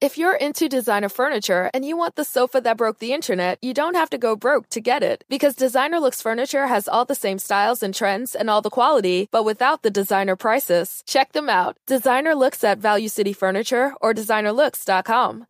[0.00, 3.74] If you're into designer furniture and you want the sofa that broke the internet, you
[3.74, 5.24] don't have to go broke to get it.
[5.28, 9.28] Because Designer Looks Furniture has all the same styles and trends and all the quality,
[9.32, 11.02] but without the designer prices.
[11.04, 11.76] Check them out.
[11.88, 15.46] Designer Looks at Value City Furniture or designerlooks.com.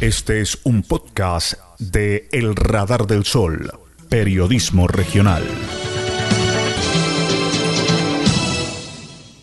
[0.00, 3.70] Este es un podcast de El Radar del Sol,
[4.08, 5.44] periodismo regional.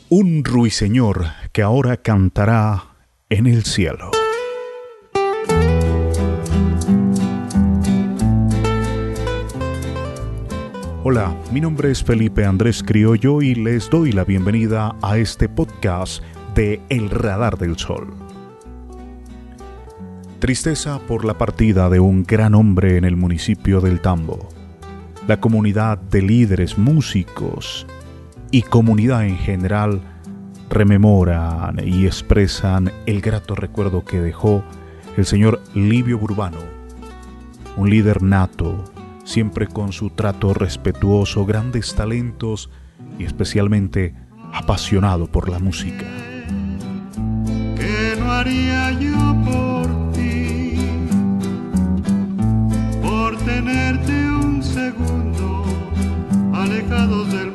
[0.07, 2.95] Un ruiseñor que ahora cantará
[3.27, 4.11] en el cielo.
[11.03, 16.21] Hola, mi nombre es Felipe Andrés Criollo y les doy la bienvenida a este podcast
[16.53, 18.13] de El Radar del Sol.
[20.37, 24.49] Tristeza por la partida de un gran hombre en el municipio del Tambo.
[25.27, 27.87] La comunidad de líderes músicos
[28.55, 29.99] y comunidad en general
[30.69, 34.63] rememoran y expresan el grato recuerdo que dejó
[35.17, 36.59] el señor Livio Burbano,
[37.75, 38.81] un líder nato,
[39.25, 42.69] siempre con su trato respetuoso, grandes talentos
[43.19, 44.15] y especialmente
[44.53, 46.05] apasionado por la música.
[47.75, 50.77] ¿Qué haría yo por ti?
[53.01, 55.65] Por tenerte un segundo
[56.53, 57.54] alejados del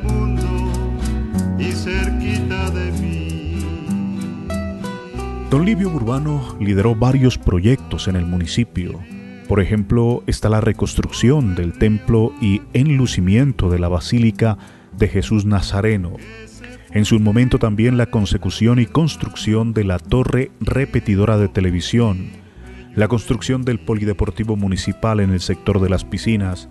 [5.51, 9.01] Don Livio Burbano lideró varios proyectos en el municipio.
[9.49, 14.57] Por ejemplo, está la reconstrucción del templo y enlucimiento de la Basílica
[14.97, 16.13] de Jesús Nazareno.
[16.91, 22.29] En su momento también la consecución y construcción de la torre repetidora de televisión,
[22.95, 26.69] la construcción del polideportivo municipal en el sector de las piscinas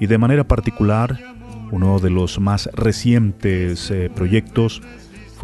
[0.00, 1.20] y de manera particular,
[1.72, 4.80] uno de los más recientes eh, proyectos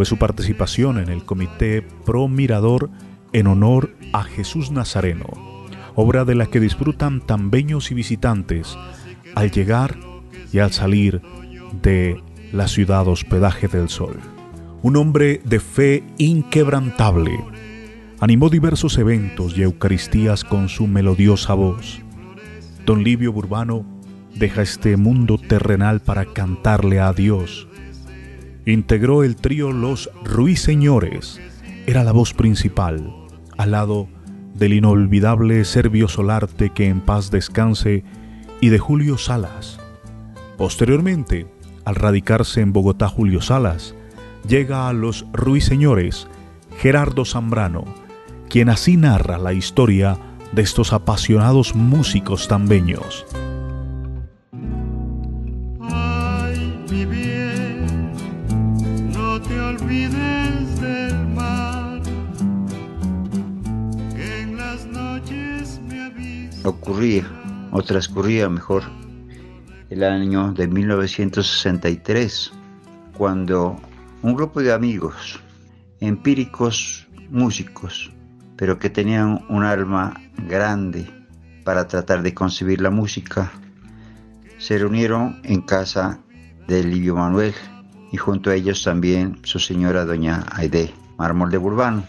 [0.01, 2.89] fue su participación en el Comité Pro Mirador
[3.35, 5.27] en honor a Jesús Nazareno,
[5.95, 8.79] obra de la que disfrutan tambeños y visitantes
[9.35, 9.99] al llegar
[10.55, 11.21] y al salir
[11.83, 12.19] de
[12.51, 14.17] la ciudad hospedaje del sol.
[14.81, 17.39] Un hombre de fe inquebrantable,
[18.21, 22.01] animó diversos eventos y eucaristías con su melodiosa voz.
[22.87, 23.85] Don Livio Burbano
[24.35, 27.69] deja este mundo terrenal para cantarle a Dios.
[28.71, 31.41] Integró el trío Los Ruiseñores,
[31.89, 33.13] era la voz principal,
[33.59, 34.07] al lado
[34.55, 38.05] del inolvidable Servio Solarte que en paz descanse
[38.61, 39.81] y de Julio Salas.
[40.57, 41.49] Posteriormente,
[41.85, 43.97] al radicarse en Bogotá Julio Salas,
[44.47, 46.29] llega a los Ruiseñores
[46.79, 47.85] Gerardo Zambrano,
[48.49, 50.17] quien así narra la historia
[50.53, 53.27] de estos apasionados músicos tambeños.
[66.65, 67.27] Ocurría,
[67.73, 68.83] o transcurría mejor,
[69.91, 72.53] el año de 1963,
[73.17, 73.77] cuando
[74.23, 75.41] un grupo de amigos,
[76.01, 78.13] empíricos músicos,
[78.57, 81.09] pero que tenían un alma grande
[81.65, 83.51] para tratar de concebir la música,
[84.59, 86.21] se reunieron en casa
[86.69, 87.55] de Livio Manuel
[88.13, 92.05] y junto a ellos también su señora doña Aide Mármol de Burbano.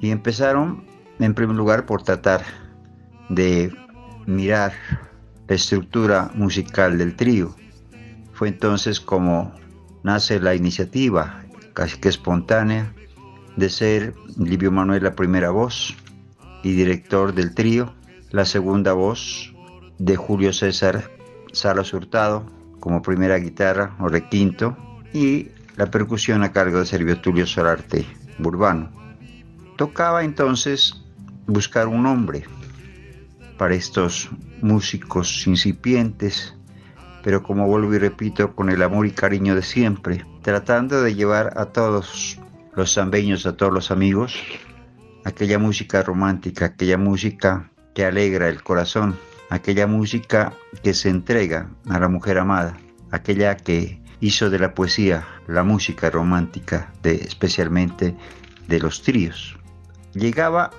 [0.00, 0.84] Y empezaron
[1.20, 2.42] en primer lugar por tratar
[3.28, 3.72] de
[4.26, 4.72] mirar
[5.48, 7.54] la estructura musical del trío.
[8.32, 9.52] Fue entonces como
[10.02, 11.42] nace la iniciativa,
[11.72, 12.92] casi que espontánea,
[13.56, 15.94] de ser Livio Manuel la primera voz
[16.62, 17.94] y director del trío,
[18.30, 19.54] la segunda voz
[19.98, 21.10] de Julio César
[21.52, 24.76] Salas Hurtado como primera guitarra o requinto
[25.12, 28.06] y la percusión a cargo de Servio Tulio Solarte
[28.38, 28.90] Burbano.
[29.76, 31.02] Tocaba entonces
[31.46, 32.44] buscar un nombre
[33.58, 36.54] para estos músicos incipientes,
[37.22, 41.54] pero como vuelvo y repito, con el amor y cariño de siempre, tratando de llevar
[41.56, 42.38] a todos
[42.74, 44.36] los zambeños, a todos los amigos,
[45.24, 49.16] aquella música romántica, aquella música que alegra el corazón,
[49.50, 50.52] aquella música
[50.82, 52.76] que se entrega a la mujer amada,
[53.10, 58.14] aquella que hizo de la poesía la música romántica, de, especialmente
[58.68, 59.56] de los tríos.
[60.14, 60.70] Llegaba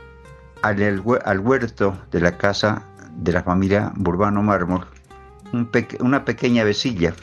[0.70, 2.84] al, al huerto de la casa
[3.18, 4.86] de la familia Burbano Mármol
[6.00, 7.14] una pequeña vecilla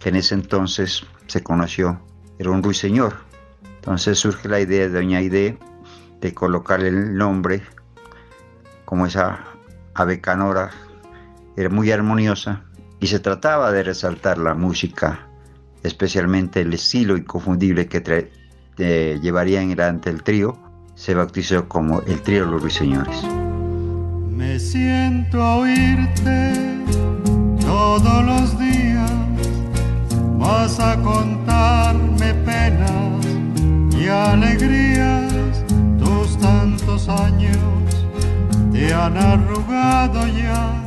[0.00, 2.00] que en ese entonces se conoció,
[2.38, 3.14] era un ruiseñor.
[3.76, 5.58] Entonces surge la idea de Doña Aide
[6.20, 7.62] de colocarle el nombre
[8.84, 9.44] como esa
[9.94, 10.70] ave canora,
[11.56, 12.64] era muy armoniosa
[12.98, 15.28] y se trataba de resaltar la música
[15.82, 18.30] especialmente el estilo inconfundible que
[18.78, 20.58] eh, llevaría en delante el trío,
[20.94, 23.24] se bautizó como el trío Los Ruiseñores.
[24.30, 26.52] Me siento a oírte
[27.60, 29.12] todos los días,
[30.38, 33.26] vas a contarme penas
[33.96, 35.32] y alegrías,
[35.98, 37.58] tus tantos años
[38.72, 40.84] te han arrugado ya,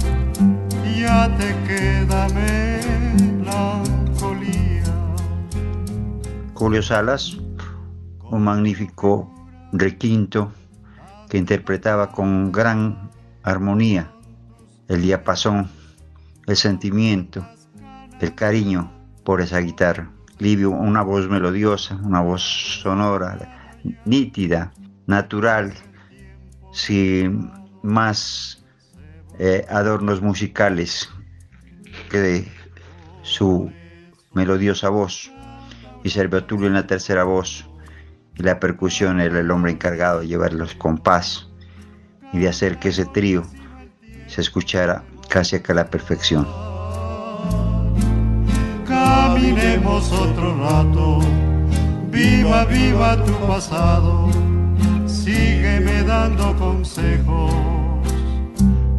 [0.99, 2.27] ya te queda
[3.35, 4.83] melancolía.
[6.53, 7.37] Julio Salas,
[8.29, 9.36] un magnífico
[9.71, 10.51] requinto
[11.29, 13.11] que interpretaba con gran
[13.43, 14.11] armonía
[14.87, 15.69] el diapasón,
[16.45, 17.45] el sentimiento,
[18.21, 18.91] el cariño
[19.23, 20.09] por esa guitarra.
[20.39, 22.41] Livio, una voz melodiosa, una voz
[22.81, 23.73] sonora,
[24.05, 24.71] nítida,
[25.07, 25.73] natural,
[26.71, 28.63] sin más
[29.39, 31.09] eh, adornos musicales
[32.09, 32.51] que de
[33.23, 33.71] su
[34.33, 35.31] melodiosa voz.
[36.03, 37.66] Y Servio Tulio en la tercera voz,
[38.37, 41.47] y la percusión era el hombre encargado de llevar los compás
[42.33, 43.43] y de hacer que ese trío
[44.27, 46.47] se escuchara casi a la perfección.
[48.85, 51.19] Caminemos otro rato,
[52.11, 54.29] viva, viva tu pasado,
[55.05, 57.53] sígueme dando consejos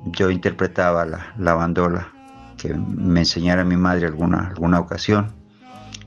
[0.07, 2.18] yo interpretaba la, la bandola
[2.58, 5.32] que me enseñara mi madre alguna, alguna ocasión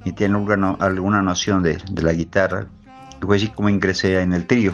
[0.06, 2.68] y tiene alguna, alguna noción de, de la guitarra.
[3.22, 4.74] Y fue así como ingresé en el trío.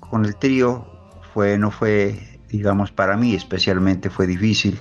[0.00, 0.86] Con el trío
[1.34, 4.80] fue, no fue, digamos, para mí especialmente fue difícil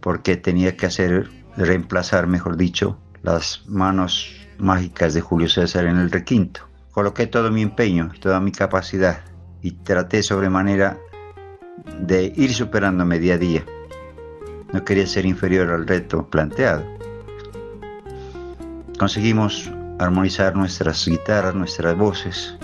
[0.00, 6.10] porque tenía que hacer, reemplazar, mejor dicho, las manos mágicas de Julio César en el
[6.10, 6.68] requinto.
[6.90, 9.20] Coloqué todo mi empeño, toda mi capacidad
[9.62, 10.98] y traté sobremanera
[12.00, 13.64] de ir superándome día a día.
[14.72, 16.84] No quería ser inferior al reto planteado.
[18.98, 22.56] Conseguimos armonizar nuestras guitarras, nuestras voces,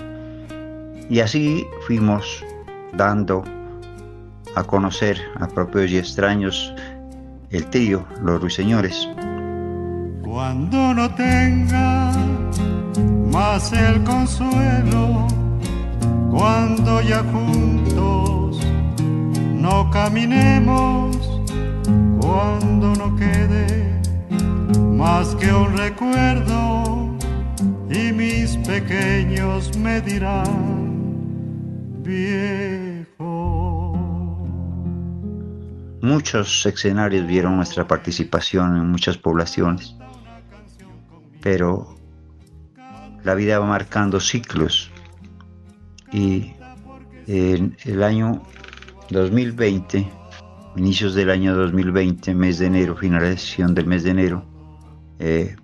[1.09, 2.45] y así fuimos
[2.93, 3.43] dando
[4.55, 6.73] a conocer a propios y extraños
[7.49, 9.07] el tío, los ruiseñores.
[10.23, 12.11] Cuando no tenga
[13.31, 15.27] más el consuelo,
[16.29, 18.59] cuando ya juntos
[19.55, 21.08] no caminemos,
[22.29, 23.99] cuando no quede
[24.95, 27.17] más que un recuerdo
[27.89, 30.43] y mis pequeños me dirán,
[32.03, 33.17] viejo.
[36.03, 39.95] Muchos escenarios vieron nuestra participación en muchas poblaciones,
[41.41, 41.95] pero
[43.23, 44.91] la vida va marcando ciclos
[46.11, 46.53] y
[47.25, 48.43] en el año
[49.09, 50.18] 2020
[50.75, 54.45] inicios del año 2020, mes de enero, finalización del mes de enero,
[55.19, 55.55] eh,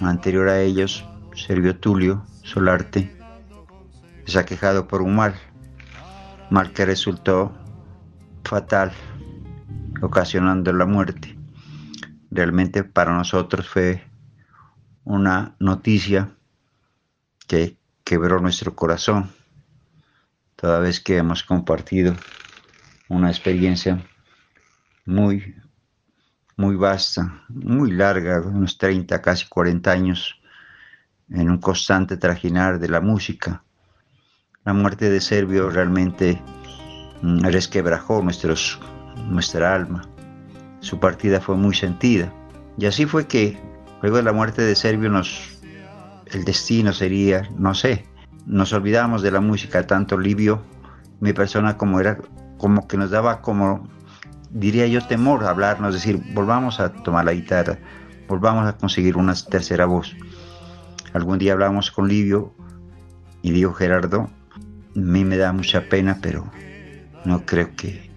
[0.00, 1.04] anterior a ellos,
[1.34, 3.20] Servio Tulio Solarte
[4.26, 5.34] se ha quejado por un mal,
[6.50, 7.52] mal que resultó
[8.44, 8.92] fatal,
[10.02, 11.36] ocasionando la muerte.
[12.30, 14.04] Realmente para nosotros fue
[15.04, 16.30] una noticia
[17.46, 19.30] que quebró nuestro corazón,
[20.54, 22.14] toda vez que hemos compartido
[23.08, 24.00] una experiencia
[25.10, 25.56] muy,
[26.56, 30.40] muy vasta, muy larga, unos 30, casi 40 años,
[31.28, 33.62] en un constante trajinar de la música.
[34.64, 36.40] La muerte de Servio realmente
[37.22, 38.78] mm, resquebrajó nuestros,
[39.28, 40.02] nuestra alma.
[40.80, 42.32] Su partida fue muy sentida.
[42.78, 43.58] Y así fue que
[44.02, 45.60] luego de la muerte de Servio nos,
[46.26, 48.06] el destino sería, no sé,
[48.46, 50.62] nos olvidamos de la música, tanto Livio,
[51.18, 52.18] mi persona, como era,
[52.58, 53.88] como que nos daba como
[54.50, 57.78] diría yo, temor a hablarnos, decir, volvamos a tomar la guitarra,
[58.28, 60.14] volvamos a conseguir una tercera voz.
[61.12, 62.54] Algún día hablamos con Livio
[63.42, 64.30] y dijo Gerardo,
[64.94, 66.50] a mí me da mucha pena, pero
[67.24, 68.10] no creo que,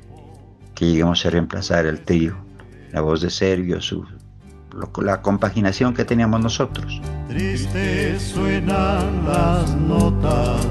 [0.75, 2.35] que lleguemos a reemplazar el trío,
[2.91, 4.05] la voz de Servio, su,
[5.01, 7.01] la compaginación que teníamos nosotros.
[7.27, 10.67] Triste suenan las notas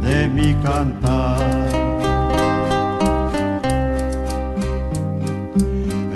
[0.00, 1.75] de mi cantar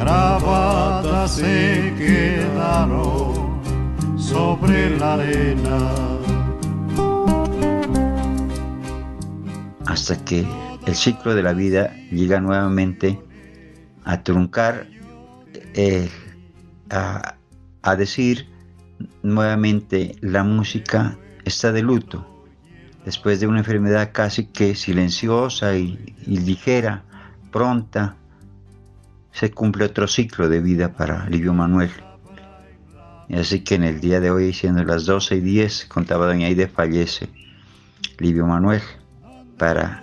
[0.05, 3.61] más se quedaron
[4.19, 5.93] sobre la arena.
[9.87, 10.47] Hasta que
[10.87, 13.21] el ciclo de la vida llega nuevamente
[14.05, 14.87] a truncar,
[15.75, 16.09] eh,
[16.91, 17.35] a,
[17.83, 18.49] a decir
[19.23, 22.31] nuevamente la música está de luto
[23.05, 27.03] después de una enfermedad casi que silenciosa y, ligera,
[27.51, 28.17] pronta,
[29.33, 31.91] se cumple otro ciclo de vida para Livio Manuel.
[33.33, 36.67] Así que en el día de hoy, siendo las 12 y 10, contaba Doña Aide,
[36.67, 37.29] fallece
[38.19, 38.83] Livio Manuel
[39.57, 40.03] para,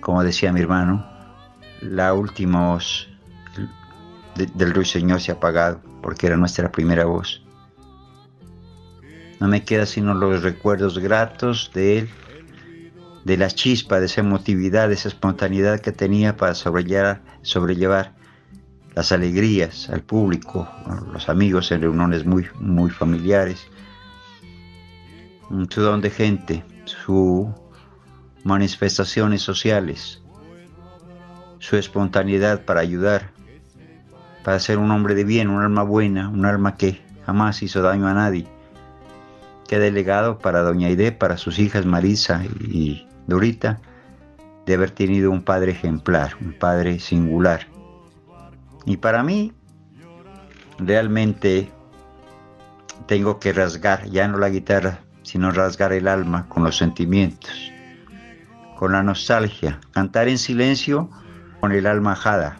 [0.00, 1.04] como decía mi hermano,
[1.80, 3.08] la última voz
[4.54, 7.42] del ruiseñor se ha apagado porque era nuestra primera voz.
[9.40, 12.10] No me queda sino los recuerdos gratos de él
[13.24, 18.14] de la chispa, de esa emotividad, de esa espontaneidad que tenía para sobrellevar
[18.94, 20.68] las alegrías al público,
[21.12, 23.66] los amigos en reuniones muy, muy familiares.
[25.68, 27.46] Su don de gente, sus
[28.44, 30.22] manifestaciones sociales,
[31.58, 33.30] su espontaneidad para ayudar,
[34.42, 38.08] para ser un hombre de bien, un alma buena, un alma que jamás hizo daño
[38.08, 38.46] a nadie.
[39.68, 43.80] Que delegado para Doña Aide, para sus hijas Marisa y Dorita,
[44.66, 47.71] de haber tenido un padre ejemplar, un padre singular.
[48.84, 49.52] Y para mí,
[50.78, 51.70] realmente
[53.06, 57.72] tengo que rasgar, ya no la guitarra, sino rasgar el alma con los sentimientos,
[58.76, 61.10] con la nostalgia, cantar en silencio
[61.60, 62.58] con el alma ajada,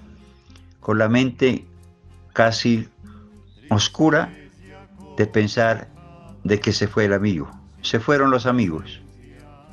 [0.81, 1.67] con la mente
[2.33, 2.88] casi
[3.71, 4.33] oscura
[5.17, 5.88] de pensar
[6.45, 7.50] de que se fue el amigo.
[7.83, 9.00] Se fueron los amigos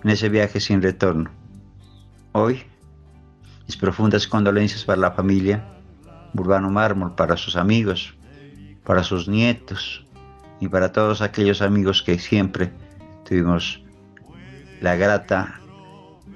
[0.03, 1.29] en ese viaje sin retorno.
[2.31, 2.63] Hoy,
[3.67, 5.63] mis profundas condolencias para la familia,
[6.33, 8.15] Urbano Mármol, para sus amigos,
[8.83, 10.05] para sus nietos
[10.59, 12.71] y para todos aquellos amigos que siempre
[13.27, 13.81] tuvimos
[14.81, 15.59] la grata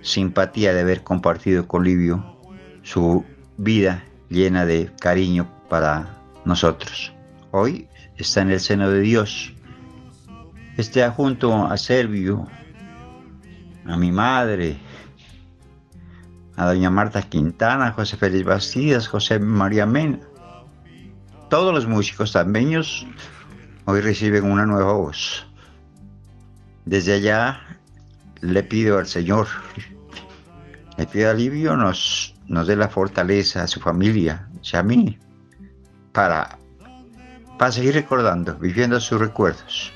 [0.01, 2.37] simpatía de haber compartido con Livio
[2.83, 3.25] su
[3.57, 7.13] vida llena de cariño para nosotros.
[7.51, 9.53] Hoy está en el seno de Dios.
[10.77, 12.47] Está junto a Servio,
[13.85, 14.77] a mi madre,
[16.55, 20.19] a doña Marta Quintana, José Félix Bastidas, José María Mena.
[21.49, 23.05] Todos los músicos tambeños
[23.85, 25.45] hoy reciben una nueva voz.
[26.85, 27.61] Desde allá
[28.41, 29.47] le pido al Señor,
[30.97, 35.17] le pido alivio, nos, nos dé la fortaleza a su familia y a mí
[36.11, 36.57] para,
[37.57, 39.91] para seguir recordando, viviendo sus recuerdos.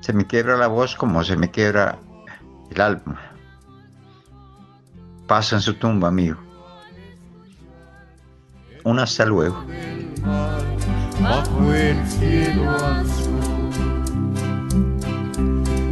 [0.00, 1.98] Se me quiebra la voz como se me quiebra
[2.70, 3.27] el alma.
[5.28, 6.38] Pasa en su tumba, amigo.
[8.82, 9.62] Un hasta luego.
[11.20, 13.68] Bajo el cielo azul,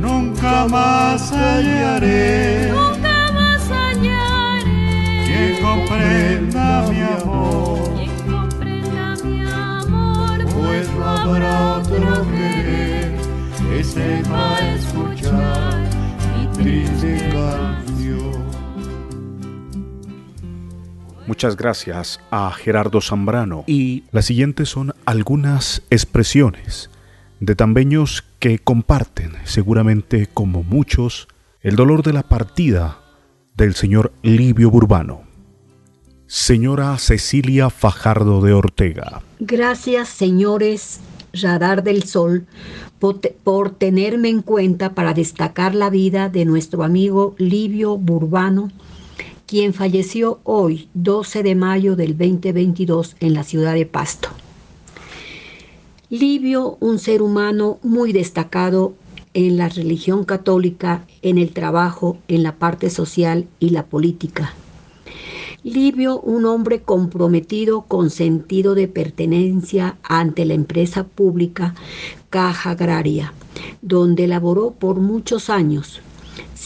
[0.00, 2.73] nunca más hallaré.
[2.73, 5.26] Nunca más hallaré.
[5.26, 7.95] Quien comprenda mi amor.
[7.95, 10.45] Quien comprenda mi amor.
[10.55, 13.19] Pues no habrá otro querer
[13.69, 15.66] que sepa escuchar
[21.26, 23.64] Muchas gracias a Gerardo Zambrano.
[23.66, 26.90] Y las siguientes son algunas expresiones
[27.40, 31.28] de tambeños que comparten, seguramente como muchos,
[31.61, 32.99] el dolor de la partida
[33.56, 35.23] del señor Livio Burbano.
[36.26, 39.23] Señora Cecilia Fajardo de Ortega.
[39.38, 41.00] Gracias, señores
[41.33, 42.47] Radar del Sol,
[42.99, 48.71] por, tenerme en cuenta para destacar la vida de nuestro amigo Livio Burbano,
[49.47, 54.29] quien falleció hoy, 12 de mayo del 2022, en la ciudad de Pasto.
[56.11, 58.95] Livio, un ser humano muy destacado
[59.35, 64.55] en la religión católica, en el trabajo, en la parte social y la política.
[65.62, 71.75] Livio, un hombre comprometido con sentido de pertenencia ante la empresa pública
[72.31, 73.33] Caja Agraria,
[73.83, 76.00] donde laboró por muchos años.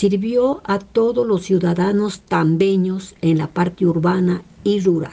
[0.00, 5.12] Sirvió a todos los ciudadanos tambeños en la parte urbana y rural.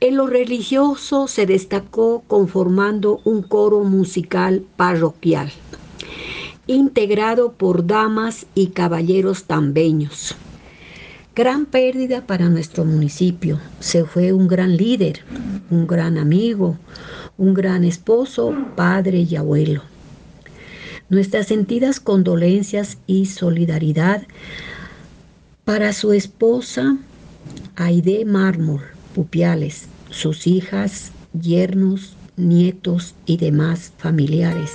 [0.00, 5.52] En lo religioso se destacó conformando un coro musical parroquial,
[6.66, 10.34] integrado por damas y caballeros tambeños
[11.36, 13.60] Gran pérdida para nuestro municipio.
[13.80, 15.20] Se fue un gran líder,
[15.70, 16.78] un gran amigo,
[17.36, 19.93] un gran esposo, padre y abuelo.
[21.08, 24.22] Nuestras sentidas condolencias y solidaridad
[25.64, 26.96] para su esposa
[27.76, 28.82] Aide Mármol
[29.14, 34.70] Pupiales, sus hijas, yernos, nietos y demás familiares.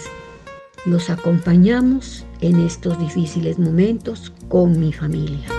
[0.86, 5.59] Los acompañamos en estos difíciles momentos con mi familia.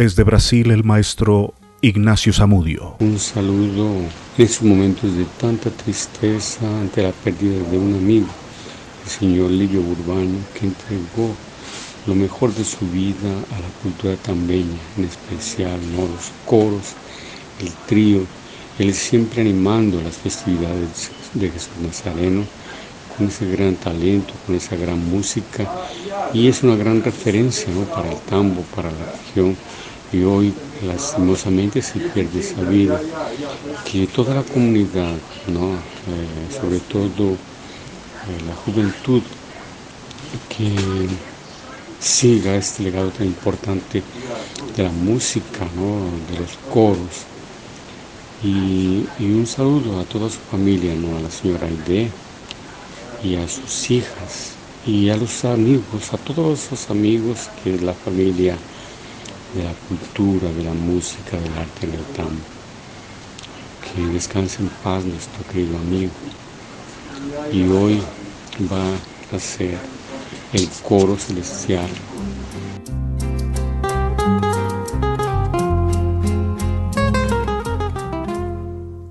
[0.00, 1.52] Desde Brasil, el maestro
[1.82, 2.96] Ignacio Zamudio.
[3.00, 8.28] Un saludo en esos momentos de tanta tristeza ante la pérdida de un amigo,
[9.04, 11.34] el señor Livio Urbano, que entregó
[12.06, 16.94] lo mejor de su vida a la cultura tambeña, en especial los coros,
[17.60, 18.22] el trío,
[18.78, 22.44] él siempre animando las festividades de Jesús Nazareno
[23.18, 25.70] con ese gran talento, con esa gran música
[26.32, 29.54] y es una gran referencia para el tambo, para la región
[30.12, 30.52] y hoy
[30.86, 33.00] lastimosamente se pierde esa vida
[33.90, 35.74] que toda la comunidad, ¿no?
[35.74, 37.36] Eh, sobre todo eh,
[38.46, 39.22] la juventud
[40.48, 41.08] que
[42.00, 44.02] siga este legado tan importante
[44.76, 46.10] de la música, ¿no?
[46.32, 47.26] de los coros.
[48.42, 51.18] Y, un saludo a toda su familia, ¿no?
[51.18, 52.10] a la señora Aide
[53.22, 54.52] y a sus hijas
[54.86, 58.56] y a los amigos, a todos los amigos que la familia
[59.54, 62.40] de la cultura, de la música, del arte en el tambo.
[63.82, 66.12] Que descanse en paz nuestro querido amigo.
[67.52, 68.00] Y hoy
[68.70, 69.78] va a ser
[70.52, 71.88] el coro celestial.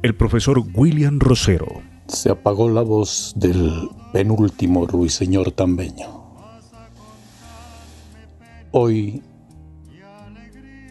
[0.01, 1.81] El profesor William Rosero.
[2.07, 6.07] Se apagó la voz del penúltimo ruiseñor tambeño.
[8.71, 9.21] Hoy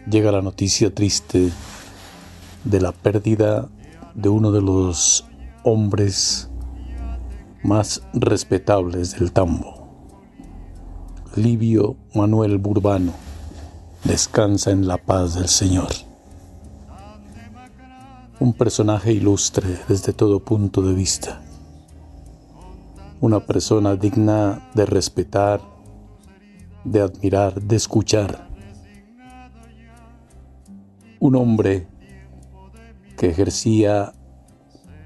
[0.07, 1.51] llega la noticia triste
[2.63, 3.69] de la pérdida
[4.13, 5.25] de uno de los
[5.63, 6.49] hombres
[7.63, 9.87] más respetables del tambo.
[11.35, 13.13] Livio Manuel Burbano
[14.03, 15.89] descansa en la paz del Señor.
[18.39, 21.41] Un personaje ilustre desde todo punto de vista.
[23.21, 25.61] Una persona digna de respetar,
[26.85, 28.48] de admirar, de escuchar.
[31.19, 31.87] Un hombre
[33.17, 34.13] que ejercía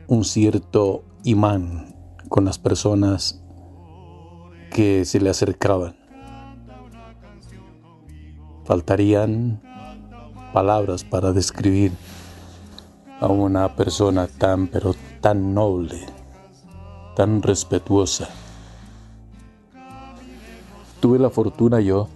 [0.08, 1.96] un cierto imán
[2.30, 3.42] con las personas
[4.70, 5.96] que se le acercaban.
[8.66, 9.62] Faltarían
[10.54, 11.92] palabras para describir
[13.20, 16.06] a una persona tan pero tan noble,
[17.16, 18.30] tan respetuosa.
[21.00, 22.08] Tuve la fortuna yo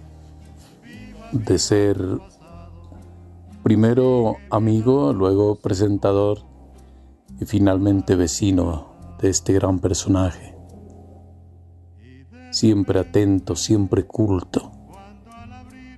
[1.32, 1.98] de ser
[3.68, 6.38] primero amigo, luego presentador
[7.38, 10.56] y finalmente vecino de este gran personaje.
[12.50, 14.72] Siempre atento, siempre culto,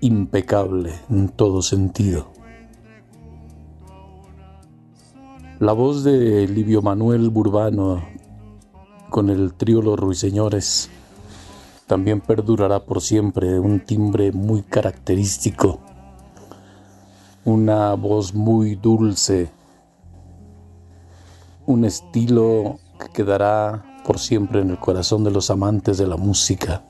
[0.01, 2.33] impecable en todo sentido.
[5.61, 8.03] La voz de Livio Manuel Burbano
[9.11, 10.91] con el trío Los Ruiseñores
[11.87, 15.79] también perdurará por siempre un timbre muy característico,
[17.45, 19.51] una voz muy dulce,
[21.67, 26.85] un estilo que quedará por siempre en el corazón de los amantes de la música,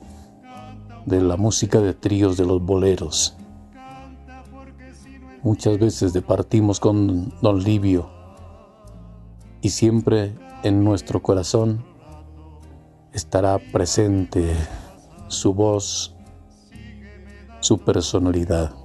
[1.05, 3.35] de la música de tríos, de los boleros.
[5.43, 8.09] Muchas veces departimos con don Livio
[9.61, 11.83] y siempre en nuestro corazón
[13.13, 14.55] estará presente
[15.27, 16.15] su voz,
[17.59, 18.80] su personalidad.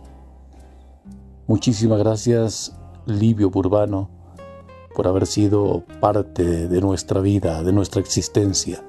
[1.48, 4.10] Muchísimas gracias, Livio Burbano,
[4.96, 8.82] por haber sido parte de nuestra vida, de nuestra existencia,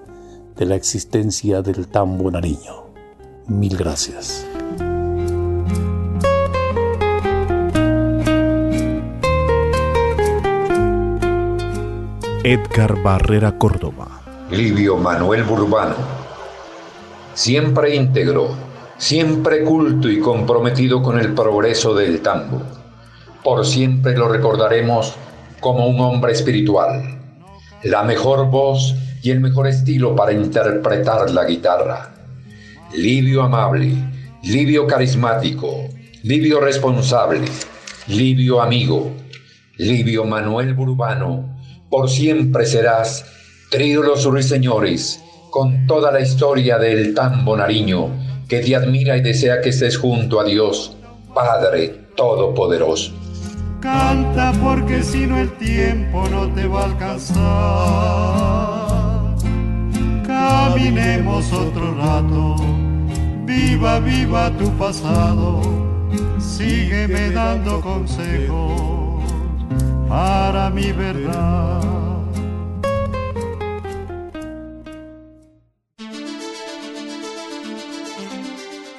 [0.55, 2.87] de la existencia del tambo nariño.
[3.45, 4.47] Mil gracias.
[12.43, 14.21] Edgar Barrera Córdoba.
[14.49, 15.95] Livio Manuel Burbano.
[17.35, 18.55] Siempre íntegro,
[18.97, 22.61] siempre culto y comprometido con el progreso del tambo.
[23.43, 25.13] Por siempre lo recordaremos
[25.59, 27.19] como un hombre espiritual.
[27.83, 32.13] La mejor voz y el mejor estilo para interpretar la guitarra.
[32.93, 33.93] Livio amable,
[34.43, 35.89] Livio carismático,
[36.23, 37.41] Livio responsable,
[38.07, 39.11] Livio amigo,
[39.77, 41.57] Livio Manuel Burbano
[41.89, 43.25] por siempre serás,
[43.69, 48.09] trío los ruiseñores, con toda la historia del tambo nariño,
[48.47, 50.95] que te admira y desea que estés junto a Dios,
[51.33, 53.11] Padre Todopoderoso.
[53.81, 57.37] Canta porque si no el tiempo no te va a alcanzar.
[60.25, 62.55] caminemos otro rato.
[63.45, 65.61] Viva, viva tu pasado,
[66.39, 69.23] sígueme dando consejos
[70.09, 72.06] para mi verdad.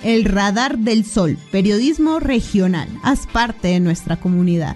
[0.08, 2.88] El Radar del Sol, periodismo regional.
[3.02, 4.74] Haz parte de nuestra comunidad.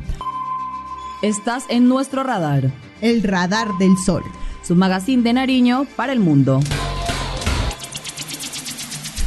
[1.22, 2.70] Estás en nuestro radar.
[3.00, 4.22] El Radar del Sol.
[4.62, 6.60] Su magazine de Nariño para el mundo.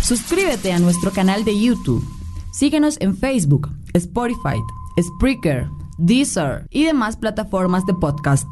[0.03, 2.07] Suscríbete a nuestro canal de YouTube.
[2.51, 4.61] Síguenos en Facebook, Spotify,
[5.01, 8.47] Spreaker, Deezer y demás plataformas de podcast.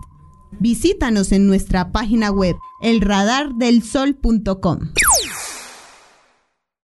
[0.60, 4.80] Visítanos en nuestra página web elradardelsol.com.